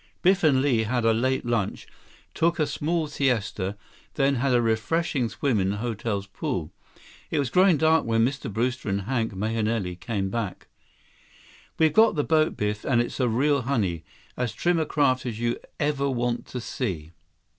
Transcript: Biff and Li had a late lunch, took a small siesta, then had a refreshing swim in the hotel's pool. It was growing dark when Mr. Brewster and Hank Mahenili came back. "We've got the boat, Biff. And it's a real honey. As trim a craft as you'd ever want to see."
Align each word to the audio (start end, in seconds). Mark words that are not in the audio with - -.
Biff 0.23 0.43
and 0.43 0.63
Li 0.63 0.81
had 0.85 1.05
a 1.05 1.13
late 1.13 1.45
lunch, 1.45 1.85
took 2.33 2.57
a 2.57 2.65
small 2.65 3.05
siesta, 3.07 3.77
then 4.15 4.37
had 4.37 4.51
a 4.51 4.59
refreshing 4.59 5.29
swim 5.29 5.59
in 5.59 5.69
the 5.69 5.77
hotel's 5.77 6.25
pool. 6.25 6.71
It 7.29 7.37
was 7.37 7.51
growing 7.51 7.77
dark 7.77 8.03
when 8.03 8.25
Mr. 8.25 8.51
Brewster 8.51 8.89
and 8.89 9.01
Hank 9.01 9.31
Mahenili 9.35 9.95
came 9.95 10.31
back. 10.31 10.69
"We've 11.77 11.93
got 11.93 12.15
the 12.15 12.23
boat, 12.23 12.57
Biff. 12.57 12.83
And 12.83 12.99
it's 12.99 13.19
a 13.19 13.29
real 13.29 13.61
honey. 13.61 14.03
As 14.35 14.53
trim 14.55 14.79
a 14.79 14.87
craft 14.87 15.27
as 15.27 15.39
you'd 15.39 15.59
ever 15.79 16.09
want 16.09 16.47
to 16.47 16.59
see." 16.59 17.11